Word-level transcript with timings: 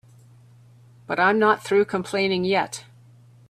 But 1.05 1.19
I'm 1.19 1.37
not 1.37 1.63
through 1.63 1.85
complaining 1.85 2.43
yet. 2.43 2.85